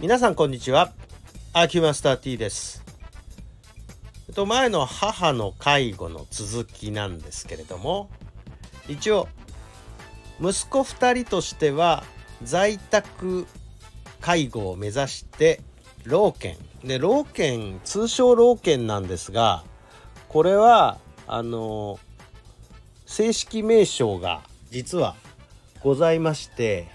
[0.00, 0.94] 皆さんこんにちは。
[1.52, 2.82] アーキュマスター T です。
[4.28, 8.08] えっと前の母の介護の続きなんですけれども
[8.88, 9.28] 一応
[10.40, 12.02] 息子2人としては
[12.42, 13.46] 在宅
[14.22, 15.60] 介護を目指して
[16.04, 16.56] 老犬。
[16.82, 19.64] で老犬通称老犬なんですが
[20.30, 20.96] これは
[21.26, 22.00] あの
[23.04, 24.40] 正式名称が
[24.70, 25.14] 実は
[25.82, 26.88] ございまして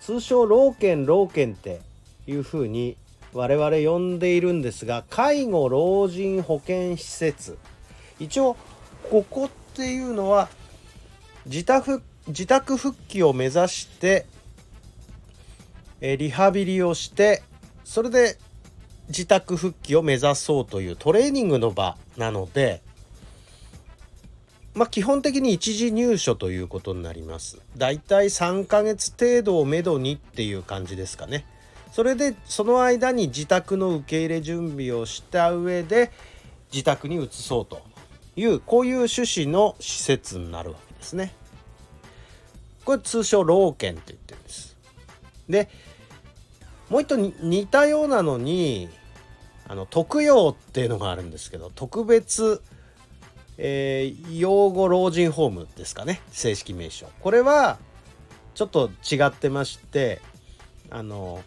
[0.00, 1.87] 通称老犬老犬って
[2.28, 2.96] いうふうに
[3.32, 7.58] 我々呼んでいるんですが介護老人保健施設
[8.20, 8.56] 一応
[9.10, 10.48] ここっていうのは
[11.46, 14.26] 自宅自宅復帰を目指して
[16.00, 17.42] えリハビリをして
[17.84, 18.36] それで
[19.08, 22.82] 自宅復帰を目指そうというトレーニングの場なので
[24.74, 27.58] まあ基本的に一時入所ということになります。
[27.76, 31.44] だいたい3ヶ月程度をめどにっていう感じですかね。
[31.92, 36.10] それでその間に自宅の受け入れ準備をした上で
[36.72, 37.82] 自宅に移そうと
[38.36, 41.34] いうこういう趣旨の施設になるわけですね。
[42.84, 44.76] これ通称老犬と言ってるんです。
[45.48, 45.68] で
[46.88, 48.88] もう一度似たようなのに
[49.66, 52.62] あの特養っていうのがあるんですけど特別、
[53.58, 57.78] えー、養護老人ホームですかね正式名称これは
[58.54, 60.22] ちょっと違ってまして
[60.90, 61.42] あの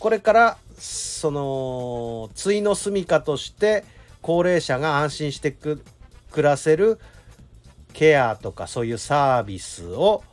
[0.00, 3.84] これからその対の住みかとして
[4.22, 5.78] 高齢者が安心して暮
[6.36, 6.98] らせる
[7.92, 10.24] ケアとかそういうサービスを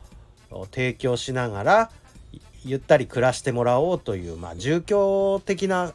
[0.70, 1.90] 提供しながら
[2.64, 5.92] ゆったり暮らしてもらおうという、まあ、住居的な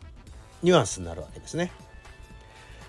[0.61, 1.71] ニュアンスになるわけですね。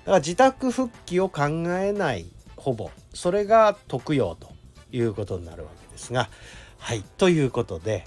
[0.05, 1.47] だから自宅復帰を考
[1.79, 4.49] えないほぼそれが特養と
[4.93, 6.29] いうことになるわけですが
[6.79, 8.05] はいということで、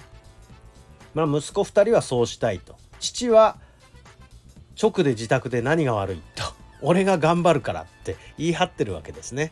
[1.26, 3.58] まあ、息子2人はそうしたいと父は
[4.82, 6.44] 直で自宅で何が悪いと
[6.82, 9.52] 俺が頑張るからって言い張ってるわけですね。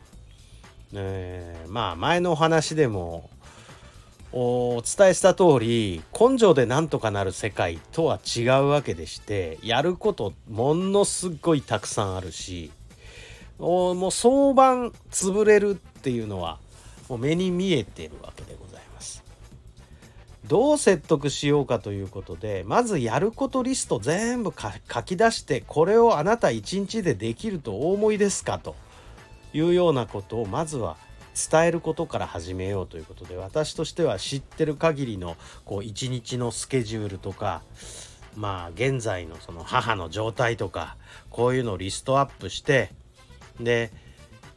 [0.94, 3.30] えー、まあ前のお話でも
[4.32, 12.72] お伝えした通り根性でなんとかなる世界とは違うわけでしてやることものすごいたくさんあるし
[13.60, 16.60] おもう早晩潰れるっていうのは
[17.08, 18.65] もう目に見えてるわけでございます。
[20.48, 28.76] どう説得しようかということでまずやることリスト全部書き出してこれをあなた一日でできるとお思いですかと
[29.54, 30.98] いうようなことをまずは
[31.36, 35.36] 伝えることから始めようということで私としては知ってる限りの
[35.66, 37.62] こう一日のスケジュールとか
[38.36, 40.96] まあ現在のその母の状態とか
[41.30, 42.92] こういうのをリストアップして
[43.60, 43.92] で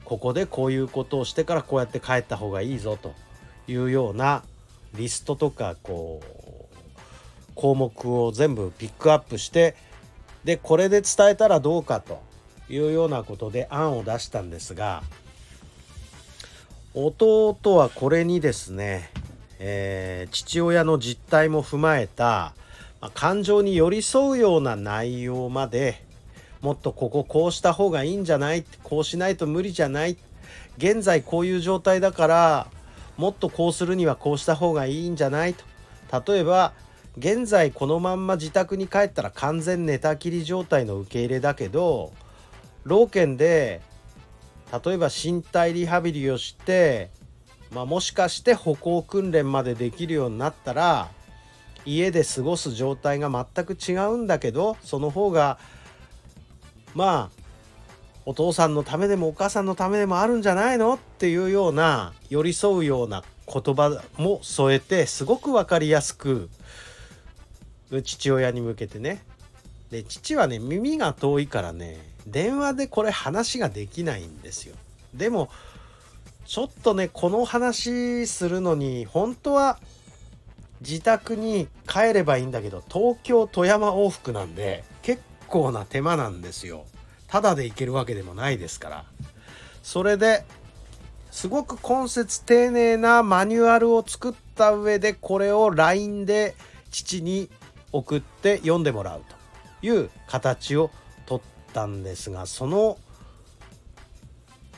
[0.04, 3.14] ここでこういうことをしてからこうやって帰った方がいいぞと
[3.66, 4.42] いうような
[4.94, 6.78] リストとかこう
[7.54, 9.74] 項目を全部ピックアップして
[10.44, 12.22] でこれで伝えたらどうかと
[12.70, 15.02] いうようなことで案を出したんですが
[16.94, 19.10] 弟はこれにですね、
[19.58, 22.54] えー、父親の実態も踏まえた、
[23.00, 26.02] まあ、感情に寄り添うような内容まで
[26.60, 30.16] もっとこここうした方がいいんじゃないこうしないと無理じゃない
[30.76, 32.66] 現在こういう状態だから
[33.18, 35.64] もっとこうするにはこうした方がいいんじゃないと。
[36.32, 36.72] 例えば
[37.18, 42.12] 現在このまんま自宅に帰ったら完全寝たきり状態の受け入れだけど
[42.84, 43.82] 老犬で
[44.84, 47.10] 例えば身体リハビリをして、
[47.72, 51.08] まあ、もしかして歩行訓練までできるようになったら
[51.84, 55.58] 家で過ごす状態が全く違うんだけどその方が
[56.94, 57.37] まあ
[58.28, 66.50] お父さんのためでもお母さんのためでもあるんじゃないのっていうような寄り添うような言葉も添えてすごく分かりやすく。
[68.04, 69.24] 父親に向けてね。
[69.90, 71.96] で父はね耳が遠いからね
[72.26, 74.76] 電話でこれ話ができないんですよ。
[75.14, 75.48] でも
[76.44, 79.78] ちょっとねこの話するのに本当は
[80.82, 86.84] 自宅に帰ればいいんだけど東京富山往復なんで結構な手間なんですよ。
[87.28, 89.04] ただで行けるわけでもないですから。
[89.82, 90.44] それで
[91.30, 96.54] すごく根節丁寧なマニュアルを作った上でこれを LINE で
[96.90, 97.48] 父に
[97.92, 99.22] 送って読んでもらう
[99.80, 100.90] という形を
[101.26, 101.40] とっ
[101.72, 102.98] たんですがその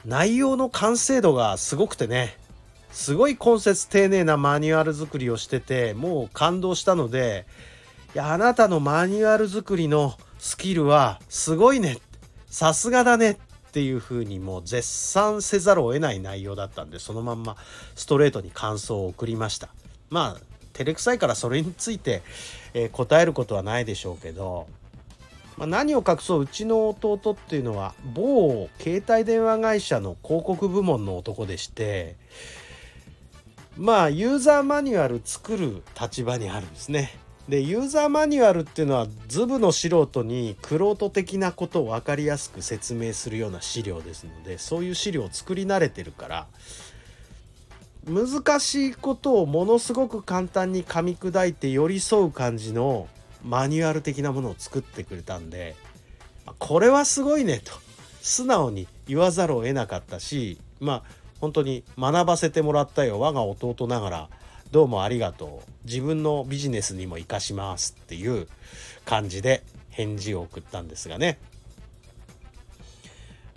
[0.05, 2.37] 内容の完成度がすごくてね
[2.93, 7.47] すごい根節丁寧なマニュアル作りをしててもう感動したので
[8.14, 11.99] いやあなたのマニュアル作りのスキルはすごいね
[12.50, 13.37] さすがだねっ
[13.73, 17.56] ていう風にもう絶賛せざるを得ない内容だったんでそのまんま
[17.94, 19.69] ストレートに感想を送りました
[20.11, 20.41] まあ
[20.73, 22.23] 照れくさいからそれについて、
[22.75, 24.67] えー、答えることはないでしょうけど、
[25.56, 32.17] まあ、何を隠そううちの弟っていうのは某携帯電話会社の広告部門の男でして
[33.76, 37.17] まあユーザーマニュアル作る立場にあるんですね。
[37.50, 46.47] でユーザーマニュアルっていうのはズブの素人に玄人的なことを分かりやすく説明するような資料ですのでそういう資料を作り慣れてるから
[48.08, 53.08] 難しいことをものすごく簡単に噛み砕いて寄り添う感じの
[53.44, 55.75] マニュアル的なものを作ってくれたんで
[56.61, 57.73] これはすごいねと
[58.23, 61.02] 素直に言わざるを得なかったしまあ
[61.41, 64.29] 本当に学ばせてもらったよ我が弟ながら。
[64.72, 68.46] どうもありがとう自分のビジネスにも生かしますっていう
[69.05, 71.38] 感じで返事を送ったんですがね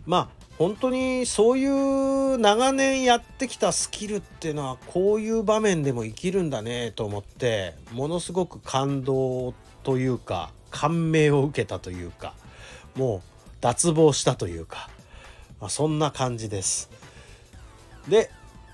[0.07, 12.33] まあ本当にそういう長年やってきたスキルっていうのはこういう場面でも生きるんだねと思ってものすごく感動というか感銘を受けたというか
[12.95, 13.21] もう
[13.61, 14.89] 脱帽したというか、
[15.61, 16.89] まあ、そんな感じです。
[18.07, 18.29] で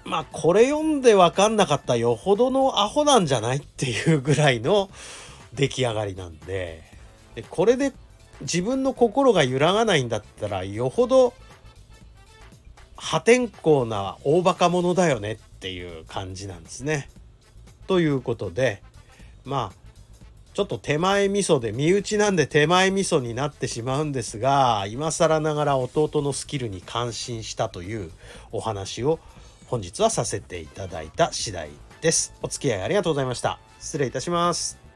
[0.10, 4.90] まあこれ読んで分かんなかったよほどのアホなんじゃないっていうぐらいの
[5.54, 6.84] 出来上がりなんで
[7.36, 7.94] でこれで
[8.42, 11.34] 自分の心が揺らがないんだったらよほど
[12.96, 17.10] 破天荒な大バカ者だよねっていう感じなんですね。
[17.88, 18.82] ということで
[19.46, 19.80] まあ
[20.54, 28.12] ちょっと手前味噌で身内なんで手前味噌になってしまうんですが今更ながら弟のスキルに感心したという
[28.52, 29.20] お話を
[29.70, 31.70] 本日はさせていただいた次第
[32.02, 32.34] です。
[32.42, 33.60] お付き合いありがとうございました。
[33.80, 34.89] 失礼いたします。